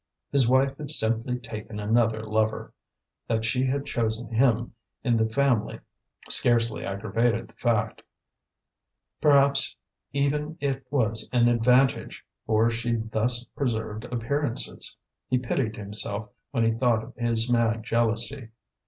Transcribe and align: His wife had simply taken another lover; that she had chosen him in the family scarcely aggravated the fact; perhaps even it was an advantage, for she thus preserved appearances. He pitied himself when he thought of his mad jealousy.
His 0.31 0.49
wife 0.49 0.77
had 0.77 0.89
simply 0.89 1.37
taken 1.37 1.79
another 1.79 2.23
lover; 2.25 2.73
that 3.27 3.45
she 3.45 3.65
had 3.67 3.85
chosen 3.85 4.29
him 4.33 4.73
in 5.03 5.15
the 5.15 5.29
family 5.29 5.79
scarcely 6.27 6.83
aggravated 6.83 7.47
the 7.49 7.53
fact; 7.53 8.01
perhaps 9.21 9.75
even 10.11 10.57
it 10.59 10.87
was 10.91 11.29
an 11.31 11.47
advantage, 11.47 12.25
for 12.47 12.71
she 12.71 12.95
thus 12.95 13.43
preserved 13.55 14.05
appearances. 14.05 14.97
He 15.27 15.37
pitied 15.37 15.75
himself 15.75 16.29
when 16.49 16.65
he 16.65 16.71
thought 16.71 17.03
of 17.03 17.13
his 17.15 17.47
mad 17.47 17.83
jealousy. 17.83 18.49